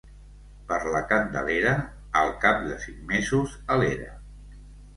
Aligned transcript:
Per 0.71 0.79
la 0.95 1.01
Candelera, 1.11 1.75
al 2.23 2.33
cap 2.47 2.65
de 2.73 2.81
cinc 2.89 3.07
mesos 3.15 3.57
a 3.77 3.81
l'era. 3.85 4.13